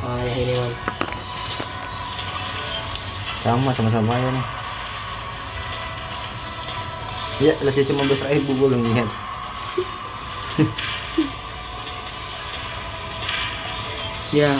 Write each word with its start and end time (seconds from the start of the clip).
payah 0.00 0.36
ini 0.36 0.54
man 0.56 0.72
sama 3.40 3.72
sama-sama 3.72 4.20
ya 4.20 4.28
nih. 4.32 4.46
Ya 7.40 7.52
lesnya 7.64 7.88
cuma 7.88 8.04
belas 8.04 8.20
ribu 8.28 8.52
gue 8.52 8.68
belum 8.68 8.84
lihat 8.84 9.08
ya. 14.36 14.52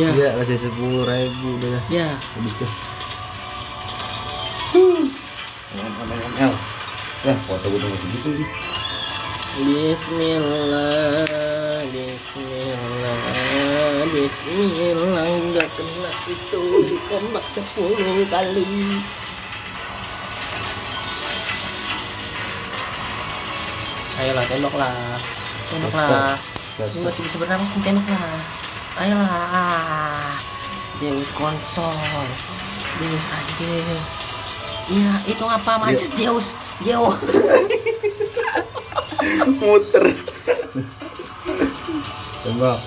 Ya. 0.00 0.08
Ya 0.16 0.30
lesnya 0.40 0.56
sepuluh 0.64 1.04
ribu 1.04 1.60
udah 1.60 1.80
ya. 1.92 2.16
Habis 2.16 2.56
tuh 2.56 2.70
ya 7.20 7.36
foto 7.44 7.68
gue 7.68 7.78
tuh 7.84 8.00
segitu 8.00 8.30
sih 8.40 8.48
Bismillah 9.60 11.26
Bismillah 11.92 13.18
Bismillah 14.08 15.28
Udah 15.52 15.59
kena 15.76 16.10
itu 16.26 16.62
ditembak 16.88 17.44
sepuluh 17.46 18.26
kali. 18.26 18.98
Ayolah 24.20 24.44
tembaklah 24.52 24.92
Tembaklah 25.64 26.36
Ini 26.76 27.00
masih 27.00 27.24
bisa 27.24 27.36
bernafas 27.40 27.72
nih 27.72 27.82
tembaklah 27.88 28.36
Ayolah. 29.00 30.36
Zeus 31.00 31.30
kontol. 31.32 31.96
Zeus 33.00 33.26
anjing 33.32 34.00
Iya 34.92 35.12
itu 35.24 35.44
apa? 35.48 35.72
Macet 35.80 36.12
Zeus 36.18 36.52
Zeus 36.84 37.22
muter. 39.60 40.04
Tembak 42.44 42.78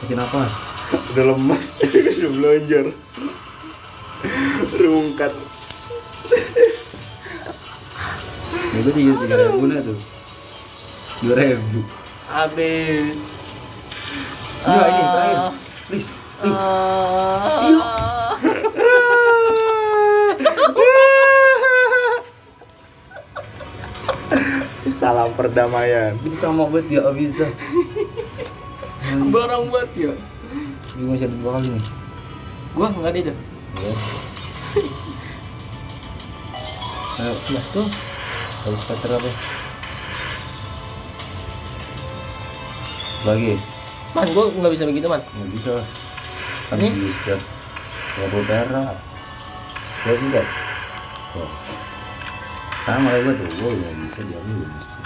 kasih 0.00 0.16
napas 0.16 0.75
udah 0.92 1.24
lemas 1.34 1.66
udah 1.82 2.32
belajar. 2.36 2.84
Rungkat. 4.76 5.32
Ya 8.76 8.78
gue 8.84 8.92
tiga 8.92 9.12
tiga 9.24 9.36
ribu 9.48 9.64
nah 9.66 9.80
tuh. 9.80 9.98
Dua 11.24 11.34
ribu. 11.40 11.80
Habis. 12.28 13.16
Ya 14.66 14.82
ini 14.90 15.02
terakhir. 15.08 15.38
Please 15.86 16.10
please. 16.42 16.60
Iya. 17.66 17.86
salam 24.96 25.30
perdamaian. 25.36 26.16
Itu 26.24 26.34
sama 26.34 26.66
banget 26.66 26.98
dia 26.98 27.02
Abiza. 27.04 27.46
Barang 29.28 29.68
buat 29.70 29.92
ya. 29.94 30.16
Ini 30.96 31.04
masih 31.06 31.26
ada 31.26 31.36
dua 31.36 31.50
kali 31.54 31.68
nih 31.70 31.84
Gua 32.72 32.86
enggak 32.90 33.08
ada 33.08 33.18
itu. 33.18 33.32
ya 33.76 33.92
ayo 37.16 37.32
Nah, 37.48 37.64
tuh. 37.72 37.86
harus 38.62 38.82
cutter 38.82 39.10
apa 39.10 39.30
lagi 43.26 43.54
Man, 44.12 44.28
gua 44.32 44.48
nggak 44.48 44.72
bisa 44.72 44.84
begitu, 44.86 45.06
Man. 45.06 45.20
nggak 45.20 45.50
bisa 45.52 45.72
kan 46.66 46.76
Ini? 46.78 46.88
bisa 46.94 47.34
nggak 48.16 48.28
boleh 48.28 48.46
perak 48.46 48.96
ya 50.02 50.12
enggak 50.14 50.46
Tuh. 51.32 51.50
sama 52.82 53.08
kayak 53.10 53.22
gue 53.24 53.34
tuh 53.34 53.48
gue 53.52 53.70
nggak 53.74 53.94
bisa 54.00 54.18
dia 54.22 54.38
nggak 54.38 54.70
bisa 54.72 54.96